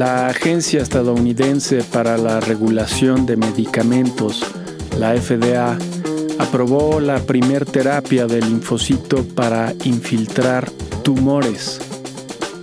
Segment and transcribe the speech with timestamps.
[0.00, 4.42] La Agencia Estadounidense para la Regulación de Medicamentos,
[4.98, 5.76] la FDA,
[6.38, 10.70] aprobó la primer terapia del linfocito para infiltrar
[11.02, 11.82] tumores.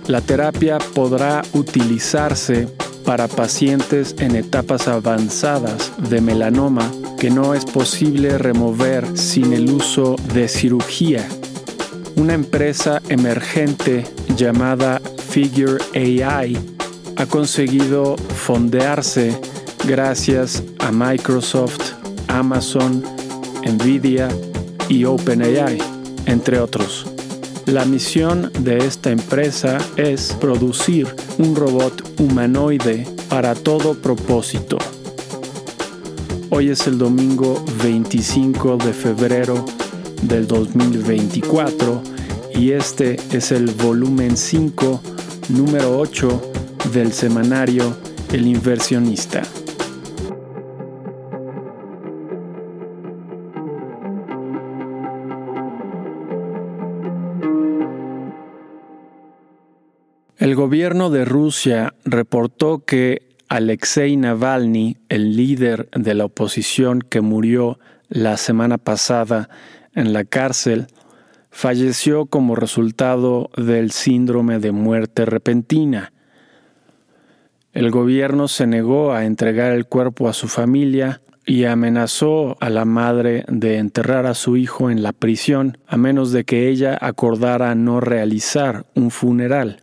[0.08, 2.66] La terapia podrá utilizarse
[3.04, 10.16] para pacientes en etapas avanzadas de melanoma que no es posible remover sin el uso
[10.34, 11.24] de cirugía.
[12.16, 14.02] Una empresa emergente
[14.34, 15.00] llamada
[15.30, 16.77] Figure AI
[17.18, 19.38] ha conseguido fondearse
[19.84, 21.94] gracias a Microsoft,
[22.28, 23.02] Amazon,
[23.66, 24.28] Nvidia
[24.88, 25.78] y OpenAI,
[26.26, 27.06] entre otros.
[27.66, 34.78] La misión de esta empresa es producir un robot humanoide para todo propósito.
[36.50, 39.64] Hoy es el domingo 25 de febrero
[40.22, 42.00] del 2024
[42.54, 45.00] y este es el volumen 5,
[45.48, 46.52] número 8
[46.92, 47.96] del semanario
[48.32, 49.42] El inversionista.
[60.38, 67.78] El gobierno de Rusia reportó que Alexei Navalny, el líder de la oposición que murió
[68.08, 69.50] la semana pasada
[69.94, 70.86] en la cárcel,
[71.50, 76.12] falleció como resultado del síndrome de muerte repentina.
[77.78, 82.84] El gobierno se negó a entregar el cuerpo a su familia y amenazó a la
[82.84, 87.76] madre de enterrar a su hijo en la prisión a menos de que ella acordara
[87.76, 89.80] no realizar un funeral.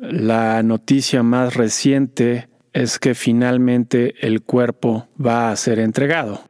[0.00, 6.42] La noticia más reciente es que finalmente el cuerpo va a ser entregado.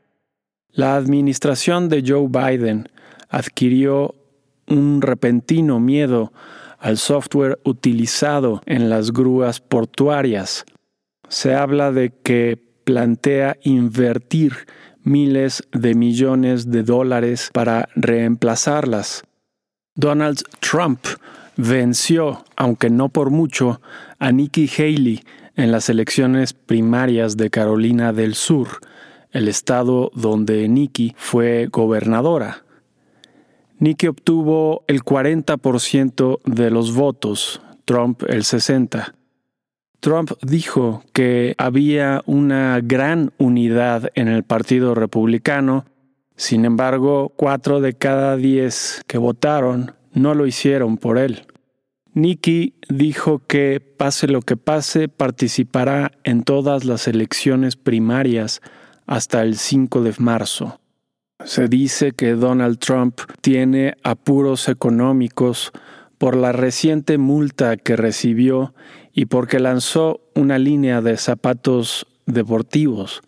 [0.71, 2.89] La administración de Joe Biden
[3.29, 4.15] adquirió
[4.67, 6.33] un repentino miedo
[6.81, 10.65] al software utilizado en las grúas portuarias.
[11.29, 14.67] Se habla de que plantea invertir
[15.03, 19.23] miles de millones de dólares para reemplazarlas.
[19.95, 21.01] Donald Trump
[21.57, 23.81] venció, aunque no por mucho,
[24.19, 25.23] a Nikki Haley
[25.57, 28.69] en las elecciones primarias de Carolina del Sur,
[29.31, 32.65] el estado donde Nikki fue gobernadora.
[33.81, 39.15] Nikki obtuvo el 40% de los votos, Trump el 60%.
[40.01, 45.85] Trump dijo que había una gran unidad en el Partido Republicano,
[46.37, 51.47] sin embargo, cuatro de cada diez que votaron no lo hicieron por él.
[52.15, 58.63] Nikki dijo que, pase lo que pase, participará en todas las elecciones primarias
[59.07, 60.81] hasta el 5 de marzo.
[61.45, 65.73] Se dice que Donald Trump tiene apuros económicos
[66.19, 68.75] por la reciente multa que recibió
[69.13, 73.23] y porque lanzó una línea de zapatos deportivos.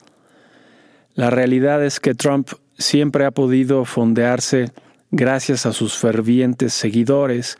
[1.14, 4.72] La realidad es que Trump siempre ha podido fondearse
[5.10, 7.56] gracias a sus fervientes seguidores,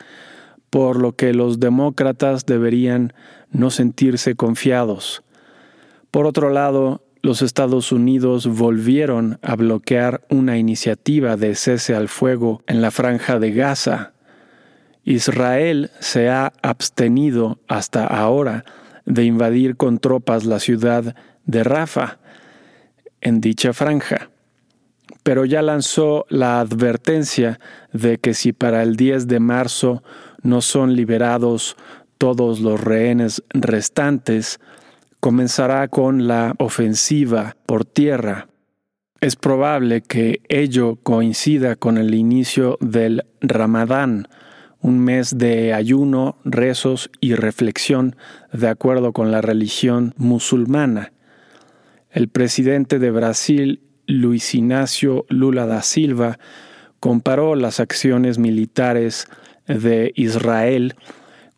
[0.70, 3.12] por lo que los demócratas deberían
[3.50, 5.22] no sentirse confiados.
[6.10, 12.62] Por otro lado, los Estados Unidos volvieron a bloquear una iniciativa de cese al fuego
[12.66, 14.12] en la franja de Gaza.
[15.05, 18.65] Israel se ha abstenido hasta ahora
[19.06, 21.16] de invadir con tropas la ciudad
[21.47, 22.19] de Rafa
[23.21, 24.31] en dicha franja
[25.22, 27.60] pero ya lanzó la advertencia
[27.93, 30.03] de que si para el 10 de marzo
[30.43, 31.77] no son liberados
[32.19, 34.60] todos los rehenes restantes,
[35.22, 38.49] comenzará con la ofensiva por tierra.
[39.21, 44.27] Es probable que ello coincida con el inicio del Ramadán,
[44.81, 48.16] un mes de ayuno, rezos y reflexión
[48.53, 51.12] de acuerdo con la religión musulmana.
[52.10, 56.41] El presidente de Brasil Luis Ignacio Lula da Silva
[56.98, 59.28] comparó las acciones militares
[59.68, 60.97] de Israel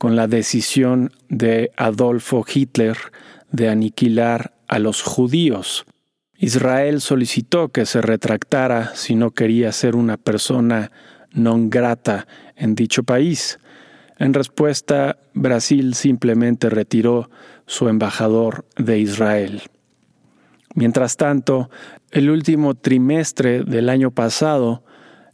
[0.04, 2.98] con la decisión de Adolfo Hitler
[3.52, 5.86] de aniquilar a los judíos.
[6.36, 10.92] Israel solicitó que se retractara si no quería ser una persona
[11.32, 13.58] non grata en dicho país.
[14.18, 17.30] En respuesta, Brasil simplemente retiró
[17.64, 19.62] su embajador de Israel.
[20.74, 21.70] Mientras tanto,
[22.10, 24.84] el último trimestre del año pasado,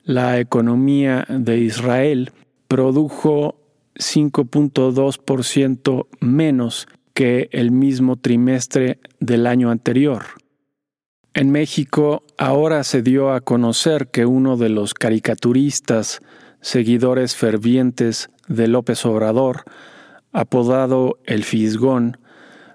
[0.05, 2.31] la economía de Israel
[2.69, 3.60] produjo
[4.01, 10.25] 5.2% menos que el mismo trimestre del año anterior.
[11.35, 16.19] En México ahora se dio a conocer que uno de los caricaturistas,
[16.61, 19.63] seguidores fervientes de López Obrador,
[20.33, 22.19] apodado El Fisgón,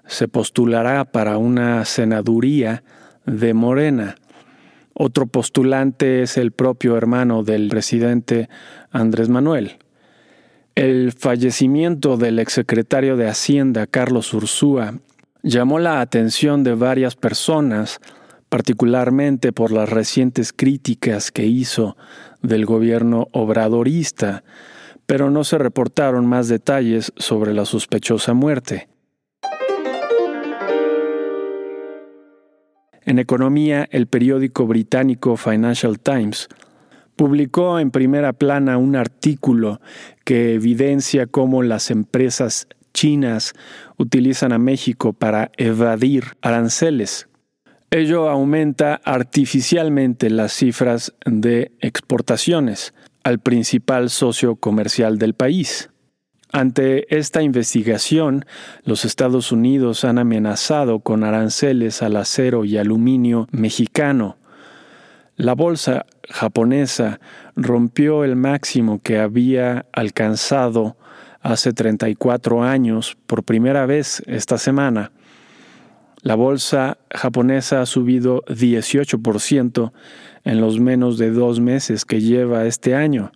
[0.06, 2.82] se postulará para una senaduría
[3.26, 4.14] de Morena.
[4.94, 8.48] Otro postulante es el propio hermano del presidente
[8.90, 9.76] Andrés Manuel.
[10.76, 14.98] El fallecimiento del exsecretario de Hacienda, Carlos Ursúa,
[15.42, 17.98] llamó la atención de varias personas,
[18.50, 21.96] particularmente por las recientes críticas que hizo
[22.42, 24.44] del gobierno obradorista,
[25.06, 28.86] pero no se reportaron más detalles sobre la sospechosa muerte.
[33.06, 36.50] En economía, el periódico británico Financial Times
[37.16, 39.80] publicó en primera plana un artículo
[40.24, 43.54] que evidencia cómo las empresas chinas
[43.96, 47.28] utilizan a México para evadir aranceles.
[47.90, 55.90] Ello aumenta artificialmente las cifras de exportaciones al principal socio comercial del país.
[56.52, 58.44] Ante esta investigación,
[58.84, 64.38] los Estados Unidos han amenazado con aranceles al acero y aluminio mexicano.
[65.36, 67.20] La bolsa japonesa
[67.56, 70.96] rompió el máximo que había alcanzado
[71.42, 75.12] hace 34 años por primera vez esta semana.
[76.22, 79.92] La bolsa japonesa ha subido 18%
[80.44, 83.30] en los menos de dos meses que lleva este año.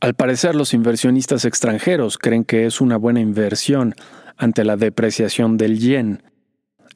[0.00, 3.94] Al parecer los inversionistas extranjeros creen que es una buena inversión
[4.36, 6.22] ante la depreciación del yen.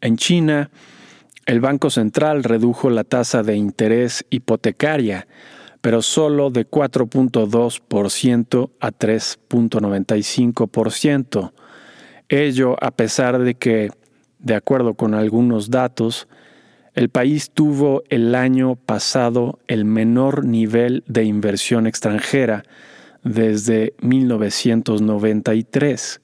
[0.03, 0.71] En China,
[1.47, 5.27] el Banco Central redujo la tasa de interés hipotecaria,
[5.81, 11.53] pero solo de 4.2% a 3.95%.
[12.29, 13.91] Ello a pesar de que,
[14.39, 16.29] de acuerdo con algunos datos,
[16.95, 22.65] el país tuvo el año pasado el menor nivel de inversión extranjera
[23.25, 26.21] desde 1993.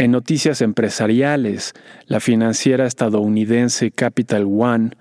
[0.00, 1.74] En noticias empresariales,
[2.06, 4.92] la financiera estadounidense Capital One,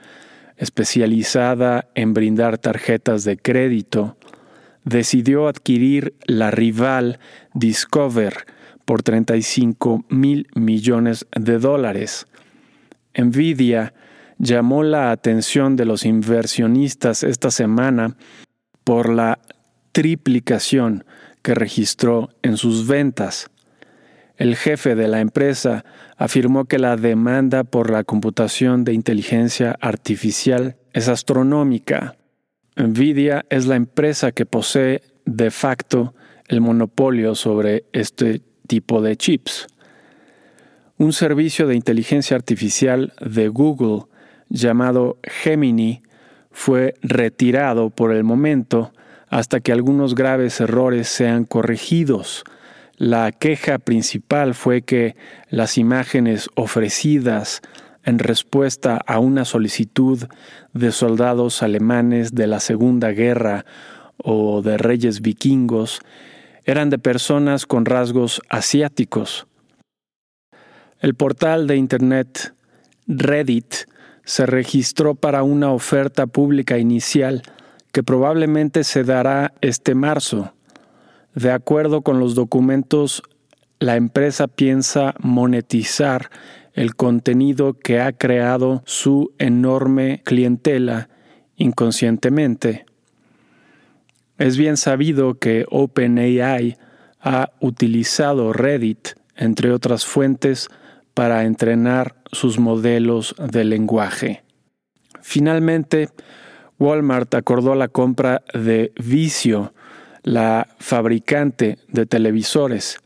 [0.57, 4.17] especializada en brindar tarjetas de crédito,
[4.83, 7.19] decidió adquirir la rival
[7.53, 8.45] Discover
[8.83, 12.27] por 35 mil millones de dólares.
[13.17, 13.93] Nvidia
[14.37, 18.17] llamó la atención de los inversionistas esta semana
[18.83, 19.39] por la
[19.93, 21.05] triplicación
[21.41, 23.49] que registró en sus ventas.
[24.39, 25.83] El jefe de la empresa
[26.15, 32.15] afirmó que la demanda por la computación de inteligencia artificial es astronómica.
[32.77, 36.15] Nvidia es la empresa que posee de facto
[36.47, 39.67] el monopolio sobre este tipo de chips.
[40.97, 44.05] Un servicio de inteligencia artificial de Google
[44.47, 46.01] llamado Gemini
[46.49, 48.93] fue retirado por el momento
[49.27, 52.45] hasta que algunos graves errores sean corregidos
[52.99, 55.15] la queja principal fue que
[55.49, 57.61] las imágenes ofrecidas
[58.03, 60.27] en respuesta a una solicitud
[60.73, 63.65] de soldados alemanes de la Segunda Guerra
[64.17, 66.01] o de reyes vikingos
[66.65, 69.47] eran de personas con rasgos asiáticos.
[70.99, 72.53] El portal de Internet
[73.07, 73.75] Reddit
[74.25, 77.43] se registró para una oferta pública inicial
[77.93, 80.53] que probablemente se dará este marzo.
[81.35, 83.23] De acuerdo con los documentos,
[83.79, 86.29] la empresa piensa monetizar
[86.73, 91.09] el contenido que ha creado su enorme clientela
[91.55, 92.85] inconscientemente.
[94.37, 96.77] Es bien sabido que OpenAI
[97.19, 100.69] ha utilizado Reddit, entre otras fuentes,
[101.13, 104.43] para entrenar sus modelos de lenguaje.
[105.21, 106.09] Finalmente,
[106.79, 109.73] Walmart acordó la compra de Vicio,
[110.23, 112.99] la fabricante de televisores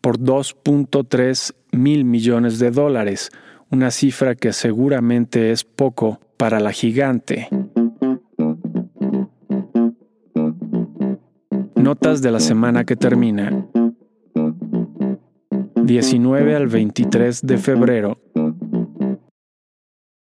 [0.00, 3.30] por 2.3 mil millones de dólares,
[3.70, 7.48] una cifra que seguramente es poco para la gigante.
[11.74, 13.66] Notas de la semana que termina.
[15.82, 18.18] 19 al 23 de febrero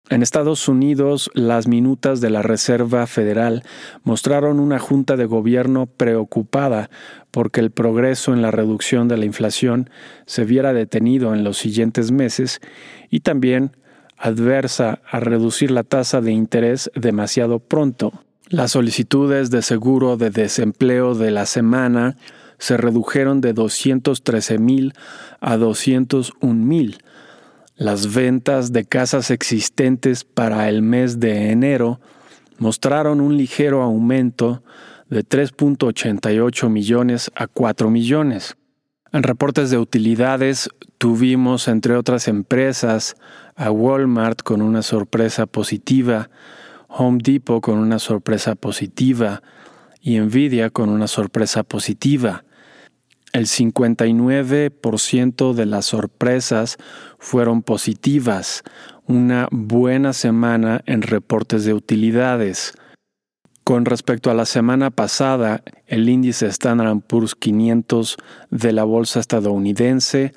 [0.10, 3.64] en Estados Unidos, las minutas de la Reserva Federal
[4.04, 6.92] mostraron una junta de gobierno preocupada
[7.32, 9.90] porque el progreso en la reducción de la inflación
[10.28, 12.62] se viera detenido en los siguientes meses
[13.10, 13.76] y también
[14.18, 18.14] adversa a reducir la tasa de interés demasiado pronto.
[18.48, 22.16] Las solicitudes de seguro de desempleo de la semana
[22.60, 24.94] se redujeron de 213 mil
[25.42, 27.00] a 201 mil
[27.76, 32.00] las ventas de casas existentes para el mes de enero
[32.58, 34.64] mostraron un ligero aumento
[35.10, 38.56] de 3.88 millones a 4 millones.
[39.12, 43.16] En reportes de utilidades tuvimos, entre otras empresas,
[43.56, 46.30] a Walmart con una sorpresa positiva,
[46.88, 49.44] Home Depot con una sorpresa positiva
[50.00, 52.45] y Nvidia con una sorpresa positiva.
[53.36, 56.78] El 59% de las sorpresas
[57.20, 58.64] fueron positivas,
[59.08, 62.72] una buena semana en reportes de utilidades.
[63.66, 68.16] Con respecto a la semana pasada, el índice Standard Poor's 500
[68.52, 70.32] de la bolsa estadounidense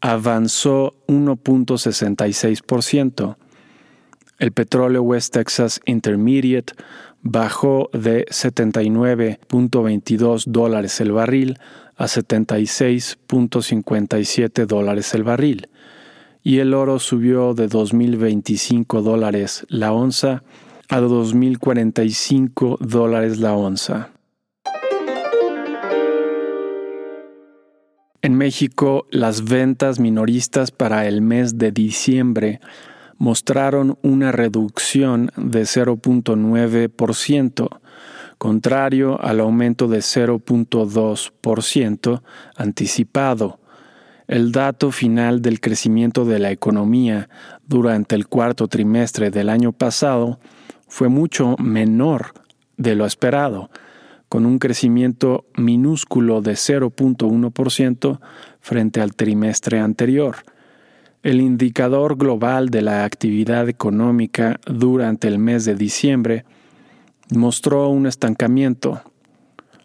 [0.00, 3.36] avanzó 1.66%.
[4.38, 6.72] El petróleo West Texas Intermediate
[7.20, 11.58] bajó de 79.22 dólares el barril
[12.00, 15.68] a 76.57 dólares el barril
[16.42, 20.42] y el oro subió de 2.025 dólares la onza
[20.88, 24.08] a 2.045 dólares la onza.
[28.22, 32.60] En México, las ventas minoristas para el mes de diciembre
[33.18, 37.68] mostraron una reducción de 0.9%,
[38.40, 42.22] contrario al aumento de 0.2%
[42.56, 43.60] anticipado.
[44.28, 47.28] El dato final del crecimiento de la economía
[47.66, 50.40] durante el cuarto trimestre del año pasado
[50.88, 52.32] fue mucho menor
[52.78, 53.68] de lo esperado,
[54.30, 58.20] con un crecimiento minúsculo de 0.1%
[58.58, 60.36] frente al trimestre anterior.
[61.22, 66.46] El indicador global de la actividad económica durante el mes de diciembre
[67.32, 69.02] mostró un estancamiento.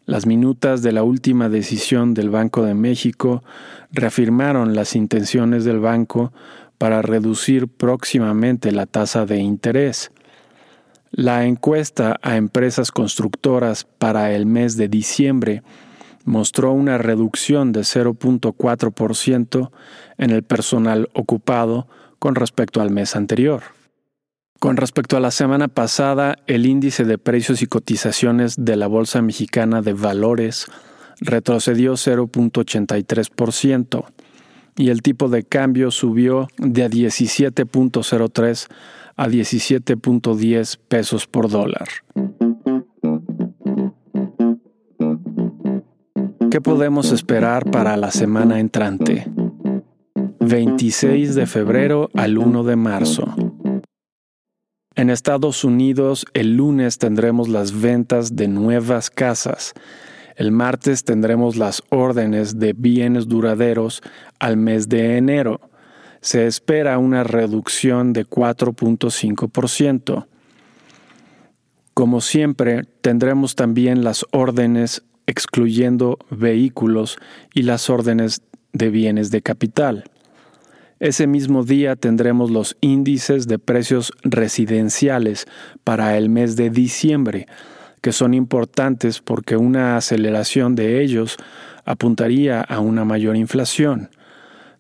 [0.06, 3.44] Las minutas de la última decisión del Banco de México
[3.92, 6.32] reafirmaron las intenciones del banco
[6.78, 10.12] para reducir próximamente la tasa de interés.
[11.12, 15.64] La encuesta a empresas constructoras para el mes de diciembre
[16.26, 19.72] mostró una reducción de 0.4%
[20.18, 21.88] en el personal ocupado
[22.20, 23.64] con respecto al mes anterior.
[24.66, 29.22] Con respecto a la semana pasada, el índice de precios y cotizaciones de la Bolsa
[29.22, 30.66] Mexicana de Valores
[31.20, 34.06] retrocedió 0.83%
[34.76, 38.68] y el tipo de cambio subió de 17.03
[39.16, 41.88] a 17.10 pesos por dólar.
[46.50, 49.32] ¿Qué podemos esperar para la semana entrante?
[50.40, 53.45] 26 de febrero al 1 de marzo.
[54.96, 59.74] En Estados Unidos el lunes tendremos las ventas de nuevas casas.
[60.36, 64.02] El martes tendremos las órdenes de bienes duraderos
[64.40, 65.62] al mes de enero
[66.26, 70.26] se espera una reducción de 4.5%.
[71.94, 77.20] Como siempre, tendremos también las órdenes excluyendo vehículos
[77.54, 78.42] y las órdenes
[78.74, 80.06] de bienes de capital.
[81.00, 85.46] Ese mismo día tendremos los índices de precios residenciales
[85.84, 87.48] para el mes de diciembre,
[88.02, 91.36] que son importantes porque una aceleración de ellos
[91.84, 94.10] apuntaría a una mayor inflación.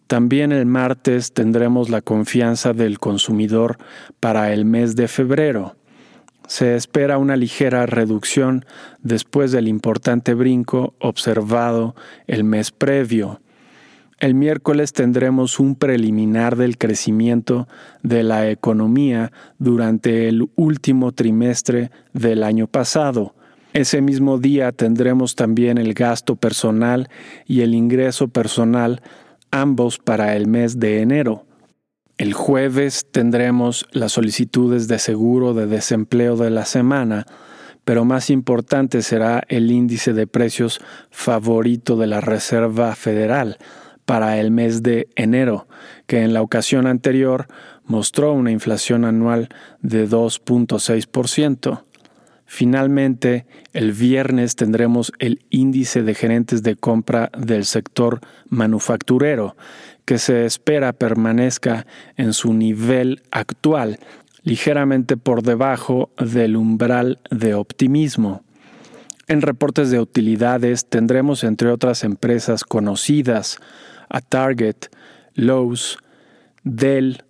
[0.07, 3.77] También el martes tendremos la confianza del consumidor
[4.21, 5.75] para el mes de febrero.
[6.47, 8.65] Se espera una ligera reducción
[9.01, 11.95] después del importante brinco observado
[12.27, 13.41] el mes previo.
[14.19, 17.67] El miércoles tendremos un preliminar del crecimiento
[18.01, 23.35] de la economía durante el último trimestre del año pasado.
[23.73, 27.09] Ese mismo día tendremos también el gasto personal
[27.45, 29.01] y el ingreso personal
[29.51, 31.45] ambos para el mes de enero.
[32.17, 37.25] El jueves tendremos las solicitudes de seguro de desempleo de la semana,
[37.83, 40.79] pero más importante será el índice de precios
[41.11, 43.57] favorito de la Reserva Federal
[44.05, 45.67] para el mes de enero,
[46.07, 47.47] que en la ocasión anterior
[47.85, 49.49] mostró una inflación anual
[49.81, 51.83] de 2.6%.
[52.45, 59.55] Finalmente, el viernes tendremos el índice de gerentes de compra del sector manufacturero,
[60.05, 63.99] que se espera permanezca en su nivel actual,
[64.43, 68.43] ligeramente por debajo del umbral de optimismo.
[69.27, 73.59] En reportes de utilidades tendremos entre otras empresas conocidas
[74.15, 74.87] a Target,
[75.33, 75.97] Lowe's,
[76.63, 77.21] Dell,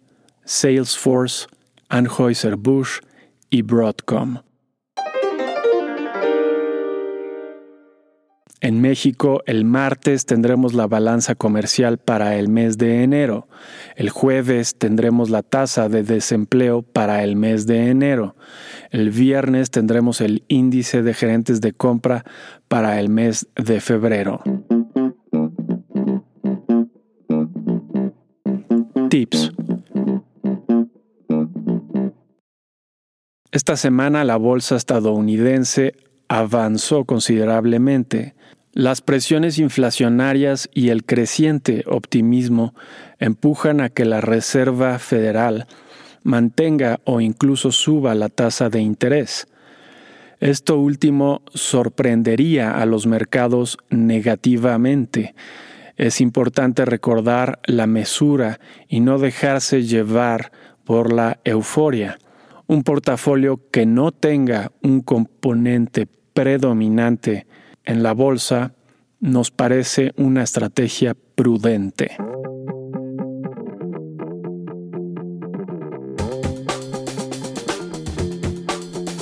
[0.46, 1.48] Salesforce,
[1.89, 3.01] Anheuser-Busch
[3.50, 4.38] y Broadcom.
[8.62, 13.48] En México, el martes tendremos la balanza comercial para el mes de enero.
[13.96, 18.36] El jueves tendremos la tasa de desempleo para el mes de enero.
[18.92, 22.25] El viernes tendremos el índice de gerentes de compra
[22.68, 24.42] para el mes de febrero.
[33.51, 35.95] Esta semana la bolsa estadounidense
[36.27, 38.36] avanzó considerablemente.
[38.74, 42.75] Las presiones inflacionarias y el creciente optimismo
[43.19, 45.67] empujan a que la Reserva Federal
[46.24, 49.48] mantenga o incluso suba la tasa de interés.
[50.41, 55.34] Esto último sorprendería a los mercados negativamente.
[55.98, 58.60] Es importante recordar la mesura
[58.90, 60.52] y no dejarse llevar
[60.84, 62.18] por la euforia.
[62.68, 67.48] Un portafolio que no tenga un componente predominante
[67.86, 68.74] en la bolsa
[69.22, 72.18] nos parece una estrategia prudente.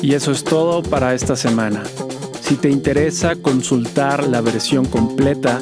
[0.01, 1.83] Y eso es todo para esta semana.
[2.41, 5.61] Si te interesa consultar la versión completa,